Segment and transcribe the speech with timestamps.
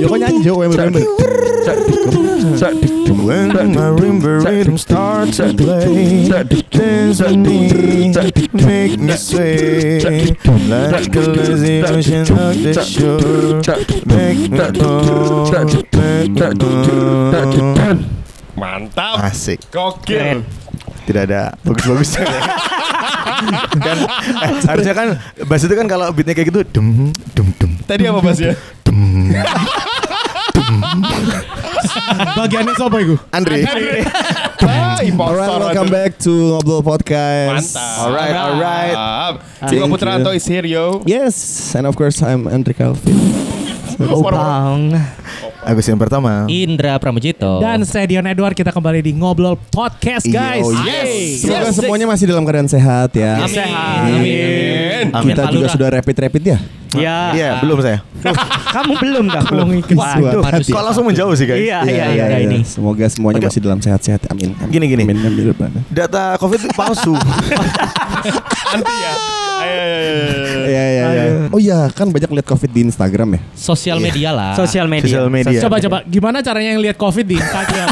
[0.00, 1.04] Yo kok nyanyi Jo When Remember
[3.20, 6.24] When my rhythm starts to play
[6.72, 7.68] Dance with me,
[8.56, 10.00] make me sway
[10.48, 13.60] Like a lazy ocean of the shore
[14.08, 14.56] Make me
[15.92, 18.20] make me
[18.60, 19.24] Mantap.
[19.24, 20.44] Asik Gokil.
[21.08, 22.40] Tidak ada bagus-bagusnya ya.
[23.80, 25.08] kan eh, harusnya kan
[25.48, 28.54] bass itu kan kalau beatnya kayak gitu dum dum dum Tadi apa bahasnya?
[28.86, 29.34] dum
[32.38, 33.18] Bagiannya siapa itu?
[33.34, 33.66] Andre.
[33.66, 35.10] Alright,
[35.58, 37.74] welcome back to Ngobrol Podcast.
[37.74, 37.98] Mantap.
[38.06, 38.94] Alright, alright.
[39.66, 41.02] Thank Putranto is here yo.
[41.02, 41.34] Yes,
[41.74, 43.18] and of course I'm Andre Calvin.
[43.98, 44.94] Opang
[45.60, 47.60] Agus yang pertama Indra Pramujito.
[47.60, 50.64] Dan saya Dion Edward kita kembali di Ngobrol Podcast guys.
[50.64, 51.36] Oh, Yeay.
[51.36, 53.44] Semoga semuanya masih dalam keadaan sehat ya.
[53.44, 53.52] Amin.
[53.52, 54.00] Sehat.
[54.08, 55.04] Amin.
[55.12, 55.34] Amin.
[55.36, 55.74] Kita juga Alura.
[55.76, 56.58] sudah rapid-rapid ya.
[56.90, 58.02] Ya Iya belum saya
[58.74, 59.46] Kamu belum kah?
[59.46, 59.68] Belum.
[59.94, 60.42] Waduh.
[60.42, 62.38] Kok langsung menjauh sih guys Iya iya iya iya.
[62.50, 63.46] ini Semoga semuanya Oke.
[63.46, 64.26] masih dalam sehat-sehat.
[64.26, 64.58] Amin.
[64.58, 64.74] Amin.
[64.74, 65.02] Gini, gini.
[65.06, 65.82] Amin, amin, amin.
[65.86, 67.14] Data covid palsu
[68.74, 69.12] Anti ya.
[69.60, 70.58] Ayo, ayo, ayo, ayo.
[70.62, 71.24] Iya iya iya.
[71.50, 73.40] Oh iya, kan banyak lihat Covid di Instagram ya.
[73.52, 74.54] Sosial media lah.
[74.54, 77.88] Sosial media Sosial media Coba coba gimana caranya yang lihat Covid di Instagram?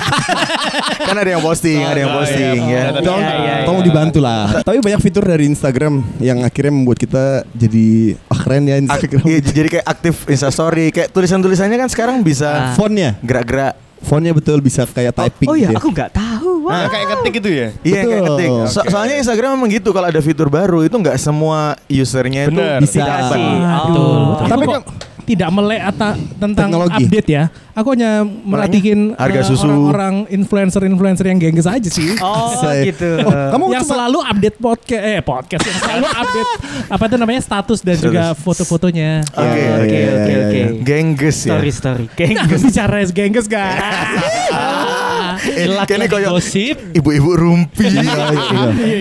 [1.08, 2.78] Kan ada yang posting Ada yang Oh, posting iya.
[2.78, 3.88] ya Oh, Tolong, iya, iya, tolong iya.
[3.88, 4.42] dibantu lah.
[4.60, 7.86] Tapi banyak fitur dari Instagram yang akhirnya membuat kita jadi
[8.24, 9.22] ah, keren ya Ak- Instagram.
[9.24, 12.72] iya, Jadi kayak aktif instastory Kayak tulisan-tulisannya kan sekarang bisa Ah.
[12.72, 15.50] Fontnya, Gerak-gerak fontnya betul bisa kayak typing.
[15.50, 15.78] Oh iya gitu ya.
[15.80, 17.68] aku nggak tahu Nah, kayak ketik gitu ya.
[17.80, 18.90] Iya kayak ketik So- Oke.
[18.90, 22.78] Soalnya Instagram memang gitu Kalau ada fitur baru Itu nggak semua usernya itu Bener.
[22.78, 23.04] Bisa.
[23.04, 24.18] Betul.
[24.34, 24.44] Oh.
[24.44, 24.84] Tapi kan kok
[25.28, 27.04] tidak melek atau tentang Teknologi.
[27.04, 27.52] update ya.
[27.76, 29.68] Aku hanya merhatiin harga eh, susu.
[29.68, 32.16] orang-orang influencer-influencer yang gengges aja sih.
[32.16, 32.56] Oh
[32.88, 36.50] gitu Oh, kamu yang cuma- selalu update podcast eh podcast yang selalu update
[36.88, 39.20] apa itu namanya status dan juga foto-fotonya.
[39.28, 40.66] Oke Iya, Oke oke oke iya.
[40.80, 43.84] Gengges ya Story story Geng Nah, bicara gengges guys.
[45.36, 46.76] Eh, Kayaknya kayak gosip.
[46.94, 48.32] Ibu-ibu rumpi Iya.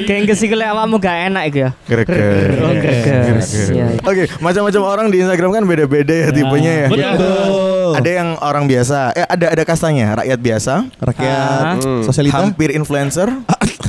[0.04, 3.86] Geng sih kalau awakmu gak enak gitu ya Greger Oh Iya, iya.
[4.02, 6.88] Oke, macam-macam orang di Instagram kan beda-beda ya tipenya ya.
[6.90, 7.67] Betul.
[7.94, 12.02] Ada yang orang biasa, eh ada ada kastanya, rakyat biasa, Rakyat Ah.
[12.02, 12.36] sosialita.
[12.38, 13.30] hampir influencer,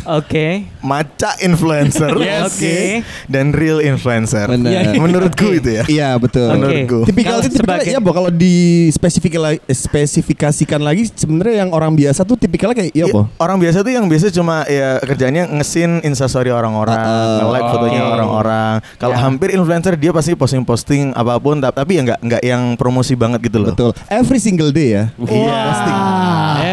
[0.08, 2.48] Oke maca influencer, Yes.
[2.50, 2.78] Oke
[3.26, 4.48] dan real influencer.
[4.48, 4.94] Benar.
[4.94, 5.84] Menurutku itu ya.
[5.84, 6.48] Iya betul.
[6.50, 6.98] Menurutku.
[7.04, 8.56] Tipikal Kalau itu tipikal sebagai- ya Bo, kalau di
[8.88, 13.28] spesifikasi spesifikasikan lagi sebenarnya yang orang biasa tuh tipikalnya kayak iya Iya, po.
[13.36, 17.72] orang biasa tuh yang biasa cuma ya kerjanya ngesin instastory orang-orang, Ah, nge-like oke.
[17.74, 18.74] fotonya orang-orang.
[18.96, 19.20] Kalau Ya.
[19.20, 23.40] hampir influencer dia pasti posting-posting apa pun, tap- tapi ya nggak nggak yang promosi banget
[23.42, 23.70] gitu loh.
[23.70, 23.87] Betul.
[24.08, 25.04] Every single day ya.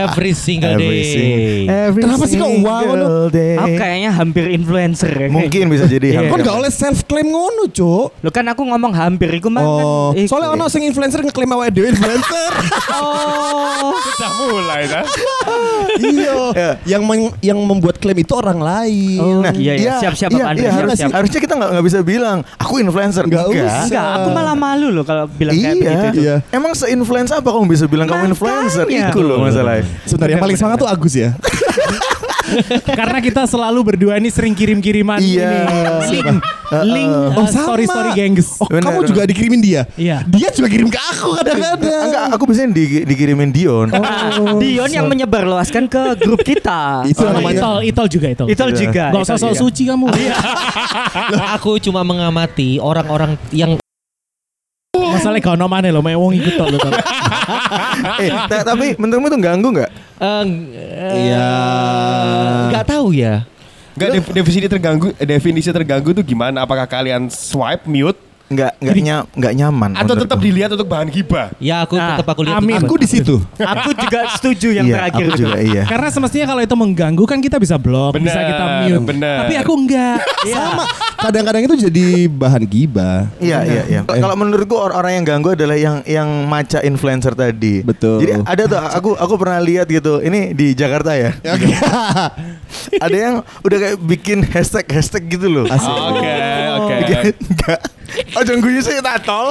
[0.05, 1.03] Every single Every day.
[1.05, 3.53] sing- every Kenapa sih kok wow, single day.
[3.55, 6.17] Aku kayaknya hampir influencer ya Mungkin bisa jadi Iya.
[6.21, 6.31] hampir.
[6.31, 8.07] Kan gak oleh self claim ngono, Cuk.
[8.17, 11.71] Lo kan aku ngomong hampir Iku mah Oh, kan soalnya ono sing influencer ngeklaim awake
[11.71, 12.51] dhewe influencer.
[12.95, 15.03] Oh Sudah mulai dah.
[15.97, 16.33] iya.
[16.53, 16.69] Ya.
[16.87, 19.19] Yang meng- yang membuat klaim itu orang lain.
[19.19, 19.93] Oh, iya, iya.
[19.99, 21.11] Siap-siap, iya, Pak Andre, iya, harus- siap-siap.
[21.13, 23.23] harusnya kita nggak nggak bisa bilang aku influencer.
[23.25, 23.83] Nggak usah.
[23.85, 25.81] Enggak aku malah malu loh kalau bilang kayak Iya.
[25.81, 26.21] begitu tuh.
[26.21, 26.35] Iya.
[26.49, 26.71] Emang
[27.05, 28.89] se-influence apa kamu bisa bilang kamu influencer?
[28.89, 29.13] Makanya.
[29.13, 29.85] Itu loh masalahnya.
[30.03, 31.29] Sebentar yang paling semangat tuh Agus ya.
[32.85, 35.65] Karena kita selalu berdua ini sering kirim-kiriman Iya.
[35.65, 35.69] ini
[36.11, 36.25] link,
[36.85, 37.73] link Oh, uh, sama.
[37.73, 38.57] story-story gengges.
[38.57, 38.93] Oh, Benar.
[38.93, 39.81] kamu juga dikirimin dia?
[39.93, 40.21] Iya.
[40.25, 42.01] Dia juga kirim ke aku kadang-kadang.
[42.05, 43.89] Enggak, aku biasanya di- dikirimin Dion.
[43.91, 47.05] Oh, Dion yang menyebarluaskan ke grup kita.
[47.05, 47.59] Itu namanya.
[47.59, 48.47] Itol, Itol juga Itol.
[48.47, 49.05] Itol juga.
[49.09, 50.05] Gak usah sok suci kamu.
[51.57, 53.77] Aku cuma mengamati orang-orang yang
[55.15, 56.67] Masalahnya kau nomane lo, mau wong ikut tok
[58.19, 59.91] eh, ta- tapi menurutmu itu ganggu nggak?
[60.17, 60.43] eh,
[61.25, 61.49] Iya.
[62.69, 63.43] nggak tahu ya.
[63.95, 66.61] Enggak dev- definisi terganggu eh, definisi terganggu tuh gimana?
[66.61, 69.91] Apakah kalian swipe mute Nggak nggak ny- nggak nyaman.
[69.97, 71.49] atau tetap dilihat untuk bahan gibah?
[71.57, 72.61] Ya aku Nah, tetap aku lihat.
[72.61, 72.77] amin.
[72.77, 73.41] Aku di situ.
[73.73, 75.41] Aku juga setuju yang Iya, terakhir aku itu.
[75.41, 75.83] juga iya.
[75.83, 79.01] Karena semestinya kalau itu mengganggu kan kita bisa blok, bisa kita mute.
[79.07, 79.37] bener.
[79.41, 80.17] Tapi aku enggak.
[80.45, 80.85] Sama.
[81.25, 83.25] Kadang-kadang itu jadi bahan gibah.
[83.41, 84.01] Iya iya iya.
[84.05, 84.21] Eh.
[84.21, 87.81] Kalau menurutku or- orang yang ganggu adalah yang yang maca influencer tadi.
[87.81, 88.21] Betul.
[88.21, 90.21] Jadi ada tuh aku aku pernah lihat gitu.
[90.21, 91.33] Ini di Jakarta ya.
[92.99, 95.65] Ada yang udah kayak bikin hashtag hashtag gitu loh.
[95.65, 95.89] Asik.
[95.89, 96.35] Oke,
[96.77, 96.95] oke.
[97.41, 97.79] Enggak.
[98.37, 99.47] Oh jangan gue sih tatol.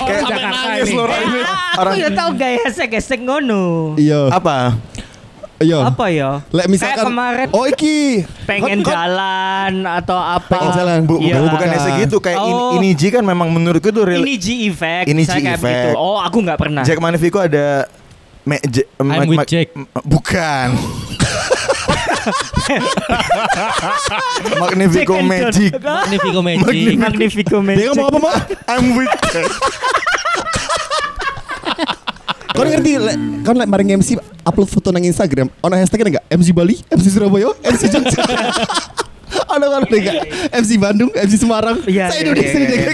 [0.00, 0.90] Kayak Jakarta ini.
[0.90, 1.40] ini.
[1.44, 3.94] Ah, Orang- aku ya tahu gaya gesek-gesek ngono.
[4.00, 4.32] Iya.
[4.32, 4.74] Apa?
[5.56, 5.88] Iya.
[5.88, 6.44] Apa ya?
[6.50, 10.52] Lek misalkan Kayak kemarin Oh iki pengen Kan- kan- jalan atau apa?
[10.52, 10.98] Pengen jalan.
[11.02, 11.34] Bu, Iya.
[11.34, 12.76] bukan, bukan hashtag gitu kayak ini, Oh.
[12.76, 14.20] ini Ji kan memang menurutku tuh real.
[14.20, 15.06] Ini G effect.
[15.06, 15.64] Ini kayak effect.
[15.88, 15.96] begitu.
[15.96, 16.82] Oh, aku nggak pernah.
[16.82, 17.88] Jack Magnifico ada
[18.42, 19.72] Me, J- I'm with Jack.
[19.72, 20.68] m- Bukan.
[24.58, 25.70] Magnifico Jack Magic.
[25.74, 26.96] Magnifico Magic.
[26.96, 27.86] Magnifico Dia Magic.
[27.88, 28.34] ngomong apa mau?
[28.68, 29.48] I'm with Jack.
[32.52, 32.92] Kau ngerti?
[32.98, 33.16] lek
[33.66, 34.16] maring MC
[34.46, 35.50] upload foto nang Instagram.
[35.58, 36.24] Ono hashtagnya enggak?
[36.30, 38.22] MC Bali, MC Surabaya, MC Jogja.
[39.58, 40.22] Ono kan enggak?
[40.54, 41.82] MC Bandung, MC Semarang.
[41.84, 42.92] Iya, Saya iya, Indonesia iya, ini iya.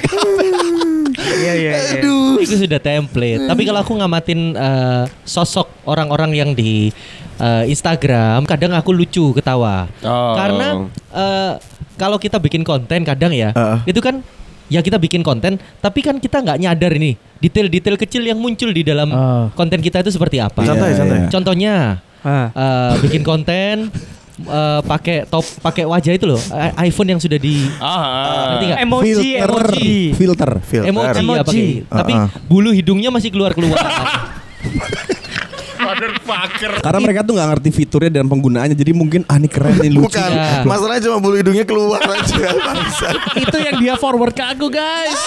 [1.13, 1.73] Iya iya iya.
[2.01, 2.41] Aduh.
[2.41, 3.45] itu sudah template.
[3.45, 6.89] Tapi kalau aku ngamatin eh, sosok orang-orang yang di
[7.37, 9.87] eh, Instagram, kadang aku lucu ketawa.
[10.01, 10.35] Oh.
[10.35, 11.53] Karena eh,
[12.01, 13.53] kalau kita bikin konten kadang ya,
[13.85, 14.25] itu kan
[14.73, 18.81] ya kita bikin konten, tapi kan kita nggak nyadar ini detail-detail kecil yang muncul di
[18.81, 19.47] dalam Oh.
[19.53, 20.57] konten kita itu seperti apa.
[20.59, 21.27] Contoh ya, contoh ya.
[21.29, 21.75] Contohnya
[22.23, 22.49] Ah.
[22.49, 23.93] eh, bikin konten
[24.41, 26.41] eh, pakai top pakai wajah itu loh,
[26.81, 28.57] iPhone yang sudah di Ah.
[28.57, 28.79] ngerti nggak?
[28.81, 29.45] Emoji Filter.
[29.45, 29.93] emoji.
[30.15, 30.51] Filter.
[30.65, 30.89] Filter.
[30.89, 31.37] emoji, Emoji.
[31.37, 31.67] ya pakai.
[31.85, 32.29] Tapi Uh-uh.
[32.47, 33.29] bulu hidungnya masih
[35.82, 36.49] keluar-keluar.
[36.79, 38.76] Karena mereka tuh nggak ngerti fiturnya dan penggunaannya.
[38.79, 40.06] Jadi mungkin ah ini keren nih lucu.
[40.06, 40.31] Bukan.
[40.31, 40.62] Ya.
[40.62, 42.46] Masalahnya cuma bulu hidungnya keluar aja.
[43.34, 45.20] Itu yang dia forward ke aku guys.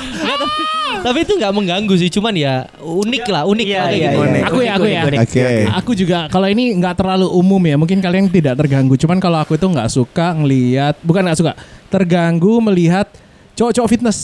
[0.00, 0.62] Nggak, tapi,
[1.00, 4.20] tapi itu nggak mengganggu sih, cuman ya unik lah, unik Iya, lah iya, gitu.
[4.20, 4.44] iya.
[4.48, 5.02] Aku ya, aku ya.
[5.24, 5.48] Oke.
[5.80, 8.96] Aku juga kalau ini nggak terlalu umum ya, mungkin kalian tidak terganggu.
[9.00, 11.52] Cuman kalau aku itu nggak suka ngelihat, bukan nggak suka,
[11.88, 13.08] terganggu melihat
[13.56, 14.18] cowok-cowok fitness.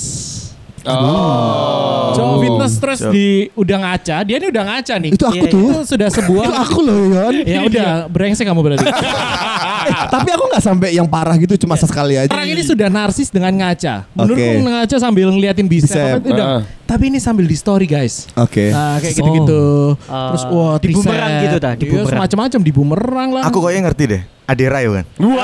[0.87, 2.15] Oh.
[2.15, 3.13] Cowok fitness terus Siap.
[3.13, 5.11] di udah ngaca, dia ini udah ngaca nih.
[5.13, 5.67] Itu aku Iya, tuh.
[5.67, 7.35] Itu sudah sebuah Itu aku loh Yon.
[7.45, 8.87] ya udah brengsek kamu berarti.
[9.87, 12.31] Eh, tapi aku nggak sampai yang parah gitu, cuma sesekali aja.
[12.31, 14.07] Orang ini sudah narsis dengan ngaca.
[14.13, 14.63] Menurutku Oke.
[14.63, 15.67] ngaca sambil ngeliatin
[16.27, 16.47] udah.
[16.47, 16.61] Ah.
[16.87, 18.31] Tapi ini sambil di story guys.
[18.39, 18.71] Oke.
[18.71, 19.95] Nah, kayak gitu-gitu.
[20.07, 20.31] Ah.
[20.31, 22.11] Terus wah, Di bumerang gitu dah, di Iya, bumerang.
[22.15, 23.43] semacam-macam di bumerang lah.
[23.47, 24.23] Aku kayaknya ngerti deh.
[24.47, 25.07] Adera ya kan?
[25.19, 25.35] Wow.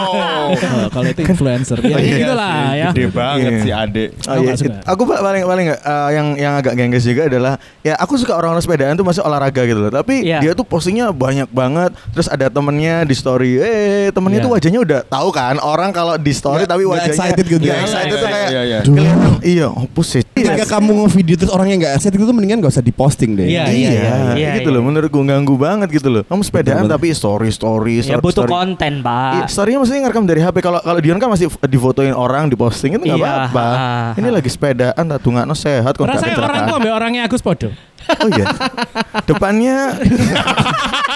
[0.00, 1.76] Oh, kalau itu influencer.
[1.84, 2.88] ya, Iya gitu lah ya.
[2.88, 3.60] Gede banget Iya.
[3.60, 4.04] si Ade.
[4.24, 4.80] Oh, Aku iya.
[4.88, 8.64] Aku pa- paling paling eh, yang yang agak gengges juga adalah ya aku suka orang-orang
[8.64, 9.92] sepedaan tuh masih olahraga gitu loh.
[9.92, 10.40] Tapi Iya.
[10.40, 11.92] dia tuh postingnya banyak banget.
[12.16, 13.69] Terus ada temennya di story, eh
[14.10, 14.44] temennya Iya.
[14.44, 17.74] tuh wajahnya udah tahu kan orang kalau di story Nggak- tapi wajahnya excited gitu ya.
[17.78, 18.78] excited tuh kayak Iya, iya.
[18.80, 20.22] kelihatan iya opus sih.
[20.26, 23.46] Ketika kamu nge-video terus orangnya nggak excited itu mendingan gak usah diposting deh.
[23.46, 23.90] Iya, Iya,
[24.34, 24.74] iya, gitu iya.
[24.74, 24.82] loh.
[24.82, 26.22] Menurut gue ganggu banget gitu loh.
[26.22, 27.94] Kamu sepedaan Betul, tapi story story.
[27.98, 28.50] Ya story, butuh story.
[28.50, 29.48] konten, Iya, Pak.
[29.48, 30.56] storynya maksudnya ngerekam dari HP.
[30.60, 33.68] Kalau kalau Dion kan masih difotoin orang, diposting itu nggak Iya, apa-apa.
[34.16, 37.70] Ini lagi sepedaan, tak no sehat Rasanya orangku ambil orangnya Agus Podo.
[38.10, 38.48] Oh iya.
[39.28, 40.08] Depannya Eh,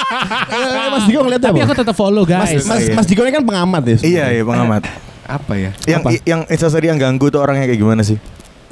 [0.91, 1.67] Mas Diko ngeliatnya Tapi apa?
[1.67, 2.65] aku tetap follow Mas, guys.
[2.65, 2.95] Mas, Iya.
[2.95, 3.97] Mas Diko ini kan pengamat ya.
[4.01, 4.83] iya iya pengamat.
[5.25, 5.71] Apa ya?
[5.85, 6.09] Yang Apa?
[6.23, 8.21] yang instastory yang ganggu tuh orangnya kayak gimana sih?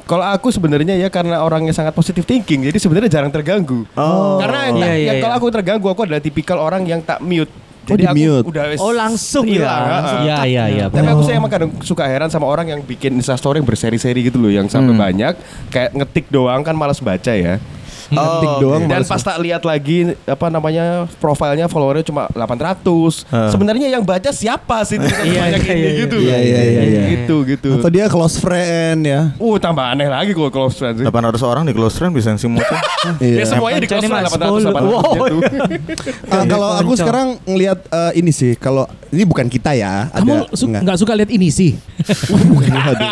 [0.03, 3.87] Kalau aku sebenarnya ya karena orangnya sangat positive thinking, jadi sebenarnya jarang terganggu.
[3.94, 4.37] Oh.
[4.37, 5.23] Karena yang, Iya, tak- iya, iya.
[5.23, 7.49] kalau aku terganggu, aku adalah tipikal orang yang tak mute.
[7.83, 8.44] Oh, Jadi aku di-mute.
[8.47, 9.55] udah Oh, langsung ya?
[9.56, 9.83] hilang.
[10.21, 10.85] Iya, iya, iya.
[10.87, 14.39] Tapi aku saya emang kadang suka heran sama orang yang bikin instastory yang berseri-seri gitu
[14.39, 15.35] loh, yang sampai banyak,
[15.67, 17.59] kayak ngetik doang kan malas baca ya.
[18.14, 18.82] Oh, doang.
[18.85, 20.85] Dan pas tak lihat lagi apa namanya
[21.17, 23.25] profilnya followernya cuma 800.
[23.26, 23.49] Ah.
[23.49, 26.17] Sebenarnya yang baca siapa sih Iya, banyak iya, ini iya, gitu.
[26.19, 27.00] iya, iya, iya, iya.
[27.14, 27.70] Gitu gitu.
[27.76, 29.32] Atau dia close friend ya.
[29.37, 30.99] Uh tambah aneh lagi kalau close friends.
[30.99, 31.05] sih.
[31.05, 32.76] 800 orang di close friend bisa sih motor.
[33.19, 33.44] Ya Iya.
[33.47, 34.70] semuanya di close friend mas 800 sepuluh.
[34.70, 35.12] 800 Wow.
[35.15, 35.37] gitu.
[36.32, 40.08] Ah, kalau aku sekarang ngelihat eh, ini sih, kalau ini bukan kita ya.
[40.11, 40.81] Kamu su- enggak.
[40.82, 41.76] nggak suka lihat ini sih?
[42.03, 43.08] Siapa tuh?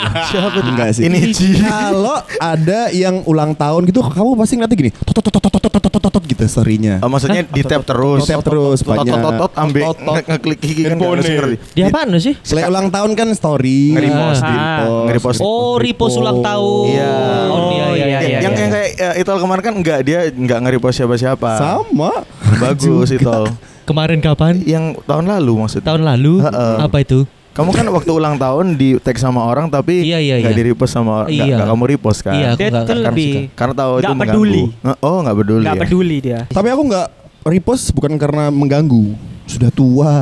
[0.64, 1.04] Enggak sih.
[1.04, 1.20] Ini.
[1.60, 5.62] Kalau ada yang ulang tahun gitu, kamu pasti ngeliatnya gini, tot tot tot tot tot
[5.62, 7.00] tot tot tot tot gitu story-nya.
[7.00, 8.26] Oh, maksudnya di tab terus.
[8.26, 9.14] Tab terus, banyak.
[9.14, 9.94] tot tot ambil
[10.26, 11.36] ngeklik kiki kan ngerti, nih.
[11.38, 11.56] ngerti.
[11.74, 12.34] Di apaan sih?
[12.44, 14.60] Selain ulang tahun kan story, Nge-repost, di-
[15.08, 15.38] nge-repost.
[15.40, 16.86] Oh, repost ulang tahun.
[16.92, 17.14] Iya.
[17.50, 21.50] Oh, iya, iya, yang yang kayak Itol kemarin kan enggak dia enggak nge-repost siapa-siapa.
[21.58, 22.22] sama.
[22.60, 23.50] Bagus Itol.
[23.88, 24.62] Kemarin kapan?
[24.62, 25.86] Yang tahun lalu maksudnya.
[25.90, 26.34] Tahun lalu.
[26.78, 27.26] Apa itu?
[27.50, 30.58] Kamu kan waktu ulang tahun di tag sama orang tapi Iya, iya, nggak iya.
[30.58, 31.56] di repost sama orang, nggak Iya.
[31.56, 32.32] nggak kamu repost kan?
[32.32, 33.54] Iya, aku Dia nggak lebih suka.
[33.54, 34.38] Karena tahu itu Nggak mengganggu.
[34.40, 34.62] peduli.
[34.80, 35.62] Nge- Oh nggak peduli.
[35.62, 35.82] Nggak ya?
[35.82, 36.40] peduli dia.
[36.48, 37.06] Tapi aku nggak
[37.42, 39.04] repost bukan karena mengganggu.
[39.44, 40.14] Sudah tua.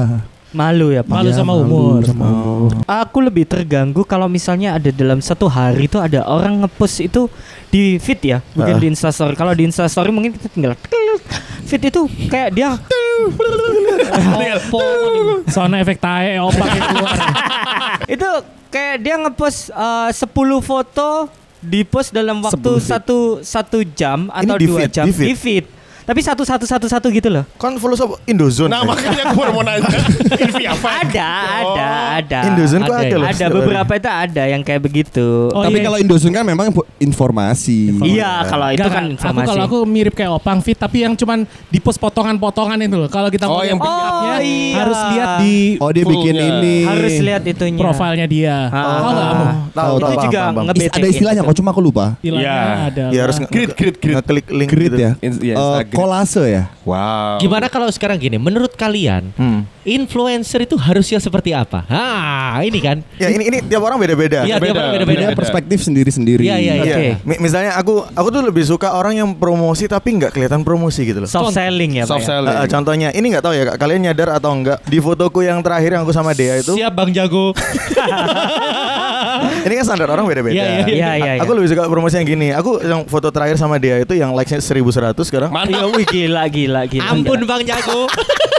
[0.48, 1.12] Malu ya, Pak.
[1.12, 2.00] Malu Ya, sama malu umur.
[2.02, 2.70] sama umur.
[2.82, 7.28] Aku lebih terganggu kalau misalnya ada dalam satu hari itu ada orang ngepost itu
[7.68, 8.80] di feed ya, bukan Ah.
[8.80, 9.36] di Instastory.
[9.36, 10.72] Kalau di Instastory mungkin kita tinggal
[11.62, 12.80] feed itu kayak dia
[14.58, 14.82] Opo.
[15.48, 17.16] Soalnya efek tae opak yang keluar.
[18.14, 18.30] itu
[18.68, 20.28] kayak dia ngepost eh, 10
[20.64, 21.08] foto
[21.58, 22.86] di post dalam waktu 10 feed.
[22.86, 25.64] satu satu jam atau di dua feed, jam di feed?
[26.08, 27.44] Tapi satu satu satu satu gitu loh.
[27.54, 28.66] Kan follow shop Indozone.
[28.66, 29.84] Nah makanya baru mau nanya.
[30.72, 30.88] Apa?
[31.04, 31.28] Ada,
[31.60, 32.40] ada, ada.
[32.48, 33.18] Indozone kok Ada ada ya?
[33.18, 33.26] loh.
[33.28, 35.52] Ada beberapa itu ada yang kayak begitu.
[35.52, 35.84] Oh, Tapi iya.
[35.84, 37.92] kalau Indosun kan memang informasi.
[38.00, 39.36] Iya, kalau itu kan informasi.
[39.38, 43.08] Aku kalau aku mirip kayak Opang Fit tapi yang cuman di post potongan-potongan itu loh.
[43.08, 44.74] Kalau kita Oh, mau yang lihat Oh, iya.
[44.78, 46.76] harus lihat di Oh dia bikin ini.
[46.84, 47.78] harus lihat itunya.
[47.78, 48.56] profilnya dia.
[48.68, 48.80] Ah.
[48.98, 49.44] Tahu kamu?
[49.68, 50.66] Tahu, itu tahu, juga paham, paham.
[50.94, 52.06] ada istilahnya kok cuma aku lupa.
[52.18, 52.86] Istilahnya Iya.
[52.86, 53.04] ada.
[53.10, 54.14] Ya harus nge- Grid, grid, grid.
[54.16, 54.96] ngeklik link Grid gitu.
[54.98, 55.10] ya.
[55.98, 56.64] Kolase ya.
[56.82, 57.36] Wow.
[57.38, 59.66] Gimana kalau sekarang gini, menurut kalian Hmm.
[59.82, 61.82] influencer itu harusnya seperti apa?
[61.84, 63.02] Ah, ini kan.
[63.16, 64.42] Ya ini ini tiap orang beda-beda.
[64.42, 64.78] Iya, tiap beda.
[64.78, 65.34] orang Beda beda-beda.
[65.34, 66.40] perspektif sendiri-sendiri.
[66.40, 66.84] Iya, iya, iya.
[66.84, 66.94] Iya.
[66.94, 67.08] Oke.
[67.24, 71.18] Mi- Misalnya aku aku tuh lebih suka orang yang promosi tapi nggak kelihatan promosi gitu
[71.18, 71.28] loh.
[71.28, 72.10] Soft selling ya, Pak.
[72.10, 72.28] Soft ya?
[72.30, 72.52] selling.
[72.52, 75.58] Eh, eh, contohnya ini nggak tahu ya Kak, kalian nyadar atau enggak di fotoku yang
[75.58, 77.50] terakhir yang aku sama Dea itu Siap Bang Jago.
[79.62, 80.54] ini kan standar orang beda-beda.
[80.54, 80.94] Iya, iya, iya.
[80.94, 82.48] Iya, iya, Aku lebih suka promosi yang gini.
[82.50, 85.50] Aku yang foto terakhir sama Dea itu yang likes-nya 1100 sekarang.
[85.64, 87.08] Iya, wih gila gila gila.
[87.08, 88.06] Ampun Bang Jago.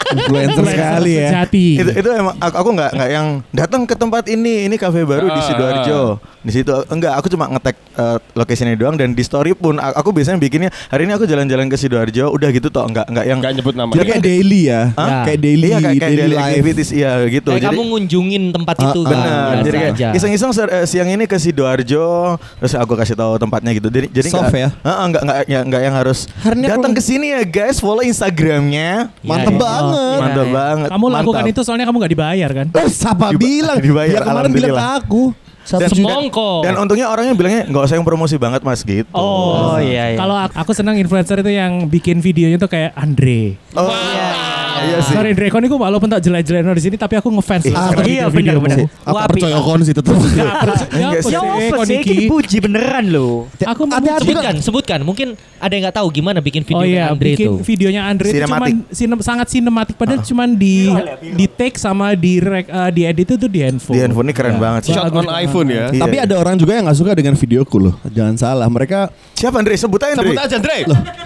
[0.09, 1.29] Influencer sekali ya.
[1.29, 1.65] Sejati.
[1.77, 5.29] itu itu emang aku, aku nggak nggak yang datang ke tempat ini ini kafe baru
[5.29, 6.01] di Ah, sidoarjo
[6.39, 10.39] di situ enggak aku cuma ngetek uh, lokasinya doang dan di story pun aku biasanya
[10.39, 13.75] bikinnya hari ini aku jalan-jalan ke sidoarjo udah gitu toh enggak enggak yang Enggak nyebut
[13.77, 13.91] nama.
[13.93, 14.81] Jadi kayak daily ya.
[14.91, 15.23] Hah?
[15.23, 16.47] Kayak daily, iya kayak, kayak daily, life.
[16.49, 18.99] activities iya gitu Kayak jadi kamu ngunjungin tempat Ah, itu.
[18.99, 22.07] ah, benar Biasa jadi kayak iseng-iseng eh, siang ini ke sidoarjo
[22.55, 24.69] terus aku kasih tahu tempatnya gitu jadi jadi Soft nggak- ya?
[24.79, 29.49] Heeh, enggak enggak ya, enggak yang harus datang ke sini ya guys follow instagramnya Mantep
[29.49, 29.59] Iya, iya.
[29.59, 29.97] banget.
[30.09, 30.53] Iya, mantap iya.
[30.55, 32.67] banget Kamu lakukan itu soalnya kamu nggak dibayar kan?
[32.71, 33.77] Oh, siapa Diba- bilang?
[33.85, 35.23] dibayar, Dia kemarin bilang ke aku.
[35.59, 35.93] Satu Dan-.
[35.93, 36.65] Semongko.
[36.65, 40.17] dan untungnya orangnya bilangnya nggak usah yang promosi banget mas gitu Oh iya iya.
[40.17, 43.53] Kalau aku, aku senang influencer itu yang bikin videonya tuh kayak Andre.
[43.73, 44.58] Oh, iya
[45.03, 45.13] sih.
[45.15, 47.79] Sorry Drekon itu walaupun tak jelek-jelek di sini tapi aku ngefans lah.
[47.79, 48.77] Ah, sama iya, benar, benar.
[49.05, 50.15] Aku percaya kon sih tetap.
[50.15, 50.45] Ya
[50.89, 51.33] Enggak apa sih.
[51.33, 51.83] Ya apa?
[51.89, 52.15] Iki?
[52.15, 53.47] Ini puji beneran loh.
[53.65, 54.99] Aku mau Sebutkan, sebutkan.
[55.01, 55.27] Mungkin
[55.59, 57.53] ada yang nggak tahu gimana bikin video Oh iya, Andre bikin itu.
[57.63, 60.87] videonya Andre itu cuman sangat sinematik padahal cuman di
[61.35, 63.95] di take sama di eh, di edit itu di handphone.
[63.95, 64.93] Di handphone ini keren banget sih.
[64.95, 65.91] Shot on iPhone ya.
[65.91, 66.01] Iya.
[66.01, 67.95] Tapi ada orang juga yang nggak suka dengan videoku loh.
[68.11, 68.67] Jangan salah.
[68.69, 69.75] Mereka Siapa Andre?
[69.79, 70.35] Sebut aja Andre.
[70.35, 70.77] Sebut aja Andre.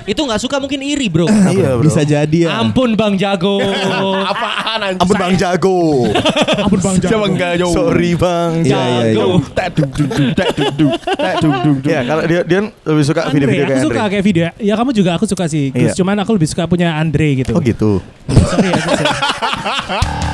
[0.06, 1.26] Itu nggak suka mungkin iri bro.
[1.26, 1.90] Iya bro.
[1.90, 2.62] bisa jadi ya.
[2.62, 3.43] Ampun Bang Jago.
[4.32, 5.02] Apaan anjing?
[5.02, 5.78] Ampun Bang Jago.
[6.66, 7.12] Ampun Bang Jago.
[7.12, 7.68] Coba enggak yo.
[7.70, 9.14] Sorry Bang Iya, iya, iya.
[9.14, 9.28] Jago.
[9.52, 11.90] Tak duk duk duk, tak duk duk, tak duk duk duk.
[11.90, 14.12] Ya kalau dia dia lebih suka Andre, video-video aku kayak suka Andre.
[14.12, 14.44] kayak video.
[14.58, 15.66] Ya kamu juga aku suka sih.
[15.70, 15.82] Gus.
[15.82, 15.92] Iya.
[15.94, 17.52] Cuman aku lebih suka punya Andre gitu.
[17.52, 17.92] Oh gitu.
[18.28, 18.80] Sorry ya.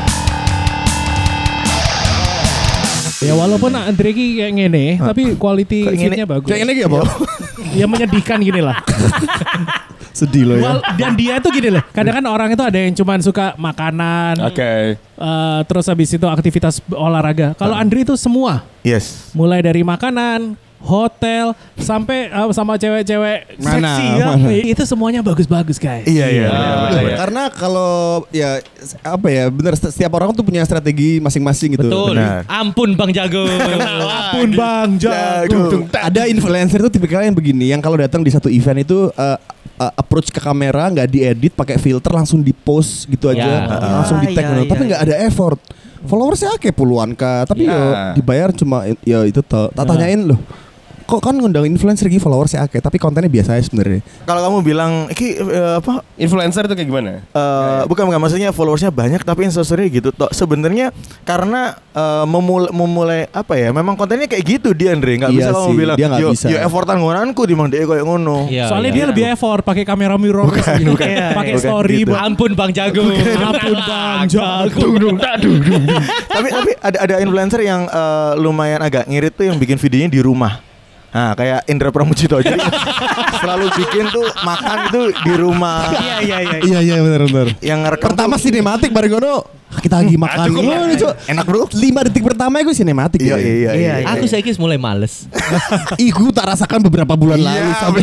[3.20, 3.36] Ya.
[3.36, 6.16] Walaupun Andre ki kayak ngene, tapi quality Kayak ngene.
[6.16, 6.48] fitnya bagus.
[6.48, 7.00] Kayak ini apa?
[7.76, 8.80] Ya menyedihkan gini lah.
[10.12, 10.82] Sedih loh ya.
[10.96, 11.84] Dan dia tuh gini loh.
[11.92, 14.96] Kadang kan orang itu ada yang cuman suka makanan, Oke.
[15.00, 17.54] eh, terus habis itu aktivitas olahraga.
[17.56, 19.30] Kalau Andre itu semua, Yes.
[19.32, 24.26] mulai dari makanan, hotel, sampai eh, sama cewek-cewek Mana, seksi ya.
[24.34, 24.48] mana?
[24.64, 26.08] Itu semuanya bagus-bagus guys.
[26.08, 26.48] Iya iya.
[26.48, 27.00] Ah, iya.
[27.04, 27.18] benar.
[27.20, 28.50] Karena kalau ya
[29.04, 31.88] apa ya benar setiap orang tuh punya strategi masing-masing gitu.
[31.88, 32.16] Betul.
[32.16, 32.48] Benar.
[32.48, 33.44] Ampun Bang Jago.
[34.24, 35.52] Ampun Bang Jago.
[35.52, 35.86] Jago.
[35.92, 39.38] Ada influencer tuh tipikalnya yang begini yang kalau datang di satu event itu uh,
[39.80, 43.68] uh, approach ke kamera nggak diedit pakai filter langsung di post gitu aja Ya.
[44.00, 44.72] langsung di tag Ah, iya, gitu.
[44.72, 45.60] tapi iya, nggak ada effort
[46.00, 47.76] followersnya kayak puluhan k tapi Ya.
[47.76, 47.84] yo
[48.16, 50.40] dibayar cuma ya itu tak tanyain loh
[51.10, 54.92] kok kan ngundang influencer lagi followersnya akeh tapi kontennya biasa aja sebenarnya Kalau kamu bilang
[55.10, 57.12] iki eh, apa Influencer itu kayak gimana?
[57.26, 63.22] Eh, bukan bukan maksudnya followersnya banyak tapi instastory gitu toh sebenarnya karena eh, memulai memulai
[63.32, 66.22] apa ya memang kontennya kayak gitu dia Andre nggak Iya bisa kamu bilang dia nggak
[66.22, 66.46] yo bisa.
[66.46, 68.98] yo effortan ngonanku di mang dia kayak ngono Iya, Soalnya iya.
[69.00, 70.94] dia lebih effort pakai kamera mirrorless gitu.
[71.00, 72.14] Iya, pakai bukan story gitu.
[72.14, 73.02] Ampun Bang Jago.
[73.10, 75.10] Ampun Bang Jago.
[76.30, 80.22] tapi tapi ada ada influencer yang eh, lumayan agak ngirit tuh yang bikin videonya di
[80.22, 80.60] rumah
[81.10, 82.62] Nah kayak Indra Pramucito jadi
[83.42, 85.90] selalu bikin tuh makan itu di rumah.
[85.90, 86.58] Iya iya iya.
[86.62, 87.48] iya iya benar benar.
[87.60, 89.36] Yang ngerekam pertama tuh- sinematik bareng ngono
[89.70, 91.14] kita lagi makan cukup ngono, Cuk.
[91.30, 93.38] enak bro lima detik pertama itu sinematik iya ya.
[93.38, 94.08] iya iya, Iya, iya.
[94.18, 95.30] Aku saya mulai males.
[96.10, 98.02] Iku tak rasakan beberapa bulan Iya, lalu sampai.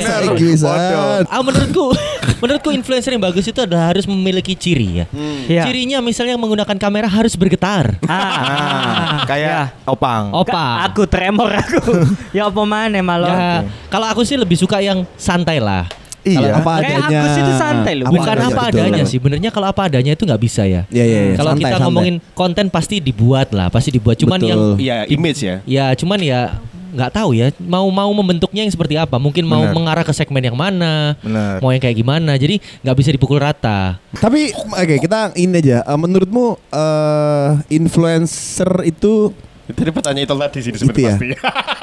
[0.55, 1.23] San.
[1.27, 1.91] Ah menurutku,
[2.39, 5.07] menurutku influencer yang bagus itu adalah harus memiliki ciri ya.
[5.51, 5.63] Iya.
[5.67, 7.99] Cirinya misalnya menggunakan kamera harus bergetar.
[8.07, 10.87] Ah, Nah, kayak opang Opa.
[10.91, 11.83] Aku tremor aku.
[12.37, 13.33] ya apa mana malah.
[13.33, 13.51] Ya,
[13.91, 15.89] kalau aku sih lebih suka yang santai lah.
[16.27, 17.21] Iya apa Kayak adanya.
[17.23, 18.05] Agus itu santai loh.
[18.05, 18.77] Apa Bukan adanya, apa betul.
[18.83, 19.19] adanya sih.
[19.23, 20.83] Benernya kalau apa adanya itu nggak bisa ya.
[20.91, 21.21] Iya iya.
[21.31, 21.35] iya.
[21.35, 21.87] Kalau Santai, kita santai.
[21.87, 24.17] ngomongin konten pasti dibuat lah, pasti dibuat.
[24.17, 24.51] Cuman Betul.
[24.51, 25.57] yang Iya, image ya.
[25.65, 26.41] ya cuman ya
[26.87, 29.21] nggak tahu ya mau mau membentuknya yang seperti apa.
[29.21, 29.75] Mungkin mau Benar.
[29.77, 31.61] mengarah ke segmen yang mana, Benar.
[31.61, 32.35] mau yang kayak gimana.
[32.35, 34.01] Jadi nggak bisa dipukul rata.
[34.17, 35.85] Tapi oke kita ini aja.
[35.85, 39.29] Eh, menurutmu eh, influencer itu
[39.67, 41.11] Tadi pertanyaan itu tadi sini Itu sebenarnya ya.
[41.11, 41.27] pasti.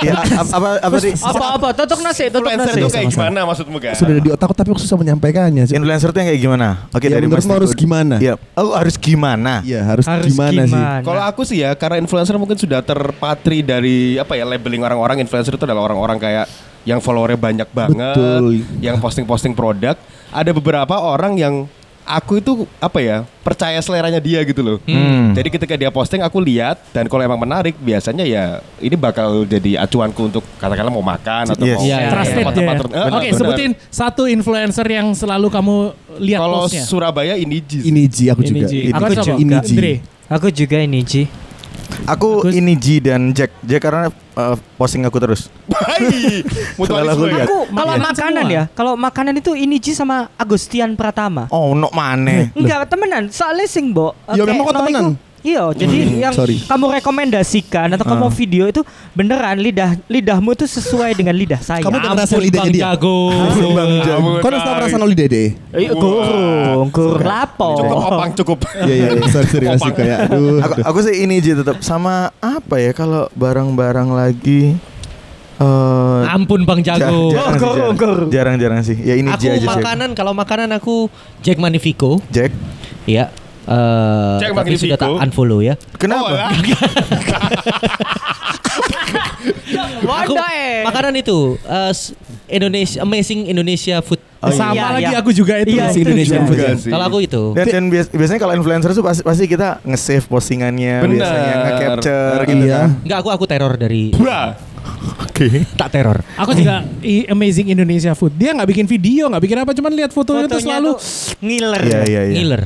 [0.03, 1.11] Ya, apa apa, apa sih?
[1.19, 2.79] Apa apa totok nasi, totok Influencer nasi.
[2.79, 3.93] itu kayak gimana maksudmu kan?
[3.93, 5.63] Sudah di otakku tapi aku susah menyampaikannya.
[5.67, 5.75] sih.
[5.75, 6.67] Influencer tuh yang kayak gimana?
[6.89, 8.15] Oke Ya, dari Mas harus gimana?
[8.23, 8.33] Iya.
[8.55, 9.59] Oh harus gimana?
[9.61, 10.81] Iya, harus, Harus gimana, sih?
[11.03, 15.51] Kalau aku sih ya, karena influencer mungkin sudah terpatri dari apa ya labeling orang-orang influencer
[15.53, 16.45] itu adalah orang-orang kayak
[16.83, 18.45] yang followernya banyak banget, Betul.
[18.79, 19.95] yang posting-posting produk.
[20.31, 21.67] Ada beberapa orang yang
[22.05, 24.77] aku itu apa ya percaya seleranya dia gitu loh.
[24.83, 25.31] Hmm.
[25.31, 28.43] Jadi ketika dia posting aku lihat dan kalau emang menarik biasanya ya
[28.77, 31.75] ini bakal jadi acuanku untuk katakanlah mau makan atau Yes.
[31.75, 32.79] mau Iya, iya, Trusted tempat-tempat ya.
[32.79, 33.35] ter- Eh, Oke, benar.
[33.35, 35.75] sebutin satu influencer yang selalu kamu
[36.19, 36.83] lihat Kalau postnya.
[36.83, 37.83] Surabaya ini Jis.
[37.83, 38.65] Ini Ji aku Ini juga.
[38.65, 38.77] Ji.
[38.79, 39.23] Ini Aku juga.
[39.23, 39.39] siapa?
[39.39, 39.73] Ini Ji.
[39.73, 39.93] Andre.
[40.29, 40.99] Aku juga ini
[42.05, 42.53] Aku Bagus.
[42.53, 43.53] ini Ji dan Jack.
[43.61, 45.47] Jack karena uh, posting aku terus.
[45.69, 46.43] Hai,
[46.77, 47.33] mutualisme aku ya.
[47.33, 47.47] lihat.
[47.47, 48.03] Aku kalau Iya.
[48.03, 48.55] makanan Semua.
[48.55, 51.47] ya, kalau makanan itu ini Ji sama Agustian Pratama.
[51.47, 52.51] Oh, no maneh.
[52.53, 54.13] Enggak temenan, soalnya sing mbok.
[54.29, 55.03] Ya, memang kok temenan.
[55.11, 56.55] iku- Iya, jadi yang sorry.
[56.63, 58.33] kamu rekomendasikan atau kamu Ah.
[58.33, 58.79] video itu
[59.11, 61.83] beneran lidah lidahmu itu sesuai dengan lidah saya.
[61.83, 62.83] Kamu udah ngerasain Ampun lidahnya Bang dia?
[62.89, 63.17] Jago.
[63.69, 63.91] Bang.
[64.09, 65.45] Ampun, Kau udah merasa nol dede?
[65.69, 67.69] Eh, Gurung, gurung lapo.
[67.75, 68.57] Cukup opang cukup.
[68.79, 69.27] Iya iya iya.
[69.27, 70.57] sorry sorry masih kayak aduh.
[70.61, 74.79] Aku, aku sih ini Ji tetap sama apa ya kalau barang-barang lagi
[75.53, 77.29] eh Ampun Bang ja- Jago.
[77.29, 78.29] jarang, sih, gor, jarang.
[78.31, 78.95] jarang-jarang sih.
[78.97, 79.67] Ya ini Aku aja sih.
[79.69, 82.23] makanan kalau makanan aku Jack Magnifico.
[82.29, 82.55] Jack.
[83.03, 83.27] Iya.
[83.63, 85.79] Eh, Jack tapi sudah tak unfollow ya.
[85.95, 86.19] Kenapa?
[86.21, 86.51] Oh, lah.
[90.23, 90.83] Aku eh.
[90.83, 92.11] makanan itu eh, s-
[92.45, 94.19] Indonesia Amazing Indonesia Food.
[94.43, 95.19] Oh, Sama iya, lagi iya.
[95.23, 95.71] aku juga itu.
[95.71, 96.43] Iya, Si itu juga.
[96.43, 96.59] food.
[96.83, 97.43] Kalau aku itu.
[97.55, 101.15] Dan, dan bias- biasanya kalau influencer tuh pasti, pasti kita nge-save postingannya, Bener.
[101.17, 102.75] biasanya nge-capture gitu Iya.
[102.77, 102.89] kan.
[102.99, 104.51] Enggak aku aku teror dari Bra.
[105.23, 105.63] Oke.
[105.73, 106.19] tak teror.
[106.35, 106.83] Aku juga
[107.25, 108.35] Amazing Indonesia Food.
[108.35, 110.99] Dia nggak bikin video, nggak bikin apa, cuman lihat fotonya itu selalu tuh
[111.39, 111.81] ngiler.
[111.81, 112.35] Iya iya iya.
[112.35, 112.61] Ngiler.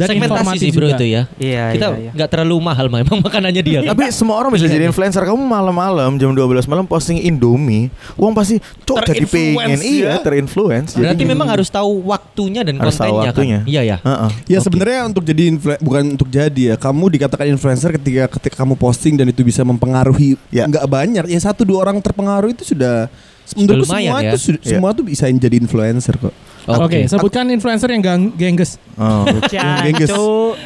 [0.00, 0.96] Dan Segmentasi sih bro juga.
[0.96, 1.22] itu ya.
[1.36, 2.10] Iya, Kita iya, iya.
[2.16, 3.78] nggak terlalu mahal memang makanannya dia.
[3.80, 3.92] kan.
[3.92, 5.20] Tapi semua orang bisa jadi influencer.
[5.20, 9.76] Kamu malam-malam jam 12 malam posting Indomie, uang pasti cok jadi pengen.
[9.76, 10.14] Iya, ya.
[10.18, 10.96] terinfluence.
[10.96, 13.58] Berarti Jadi- memang harus tahu waktunya dan Harus tahu kontennya waktunya.
[13.58, 13.68] kan.
[13.68, 13.96] Iya ya.
[14.00, 14.30] Heeh.
[14.48, 16.76] Ya sebenarnya untuk jadi influ- bukan untuk jadi ya.
[16.76, 20.64] Kamu dikatakan influencer ketika ketika kamu posting dan itu bisa mempengaruhi Ya.
[20.64, 21.24] nggak banyak.
[21.26, 23.12] Ya satu dua orang terpengaruh itu sudah
[23.50, 24.30] menurutku lumayan semua ya.
[24.30, 24.70] itu Ya.
[24.70, 26.30] semua tuh bisa jadi influencer kok.
[26.68, 28.76] Oke, sebutkan influencer yang gang gengges.
[29.00, 29.24] Oh.
[29.84, 30.10] Gengges.
[30.12, 30.56] Cacu.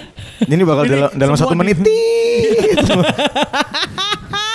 [0.44, 1.78] Ini bakal Ini dalam, dalam satu menit.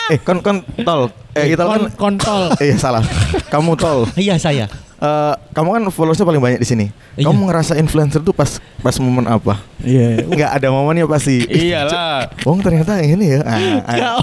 [0.09, 1.13] Eh, kon kon tol.
[1.37, 2.49] Eh, kita kan Kon kontol.
[2.57, 3.05] Eh, salah.
[3.53, 4.09] Kamu tol.
[4.17, 4.65] Iya saya.
[4.97, 6.85] Eh, kamu kan followersnya paling banyak di sini.
[7.13, 7.29] Iya.
[7.29, 9.61] Kamu ngerasa influencer tuh pas pas momen apa?
[9.85, 10.25] Iya.
[10.25, 11.45] Enggak ada momennya pasti.
[11.45, 12.25] Iyalah.
[12.41, 13.41] Oh ternyata ini ya.
[13.45, 14.17] Ah, ah.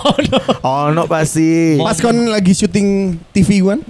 [0.66, 1.78] Oh no pasti.
[1.78, 3.86] Pas kon lagi syuting TV One,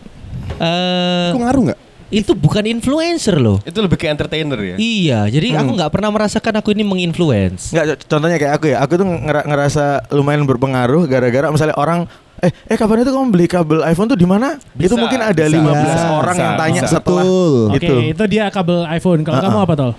[0.60, 1.80] Eh, itu ngaruh nggak?
[2.08, 3.58] Itu bukan influencer loh.
[3.62, 4.76] Itu lebih ke entertainer ya.
[4.76, 7.74] Iya, jadi aku nggak pernah merasakan aku ini menginfluence.
[7.74, 8.78] Enggak, co- contohnya kayak aku ya.
[8.78, 13.46] Aku tuh ngera- ngerasa lumayan berpengaruh gara-gara misalnya orang eh eh kapan itu kamu beli
[13.48, 14.60] kabel iPhone tuh di mana?
[14.76, 16.92] Itu mungkin ada bisa, 15 bisa, orang yang bisa, tanya bisa.
[16.92, 17.54] setelah Betul.
[17.66, 17.94] Oke, itu.
[18.12, 19.20] itu dia kabel iPhone.
[19.24, 19.46] Kalau Uh-uh.
[19.48, 19.92] kamu apa tol?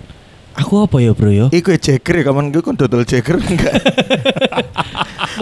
[0.58, 1.46] Aku apa ya bro yo?
[1.48, 3.78] Iku ya ceker ya kapan gue kan total ceker enggak.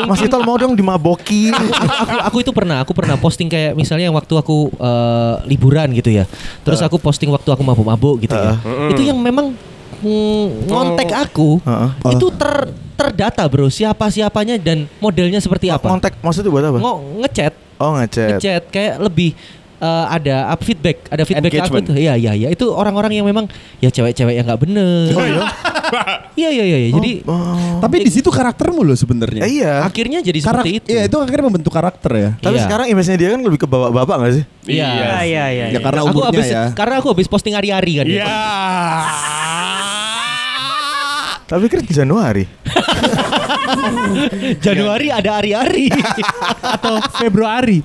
[0.05, 1.49] Mas Itol mau dong dimaboki.
[2.03, 6.29] aku aku itu pernah aku pernah posting kayak misalnya waktu aku eh, liburan gitu ya
[6.63, 9.57] terus aku posting waktu aku mabuk-mabuk gitu ya itu yang memang
[9.99, 12.13] mm, ngontek aku Heeh.
[12.13, 12.53] itu ter
[12.93, 16.79] terdata bro siapa siapanya dan modelnya seperti apa Kontak maksudnya buat apa?
[16.79, 18.37] Ngo- ngechat Oh ngechat.
[18.37, 19.37] ngechat kayak lebih
[19.79, 21.87] eh, ada up feedback ada feedback ke aku Engagement.
[21.87, 23.45] tuh iya iya iya itu orang-orang yang memang
[23.79, 25.13] ya cewek-cewek yang nggak bener
[26.41, 26.91] iya iya iya iya.
[26.93, 27.79] jadi Oh.
[27.79, 29.43] Tapi di situ karaktermu loh sebenarnya.
[29.43, 29.83] Eh, iya.
[29.83, 32.31] akhirnya jadi Karak- seperti itu Iya itu akhirnya membentuk karakter ya.
[32.39, 32.65] Tapi Iya.
[32.65, 34.45] sekarang image-nya dia kan lebih ke bapak-bapak gak sih?
[34.67, 34.89] Iya.
[34.89, 35.67] Iya, iya, iya.
[35.71, 36.63] Ya karena aku umurnya habis ya.
[36.73, 38.15] karena aku habis posting hari-hari kan ya.
[38.17, 38.27] Iya.
[41.47, 42.45] Tapi kan Januari.
[44.65, 45.87] Januari ada hari-hari
[46.61, 47.83] Atau Februari?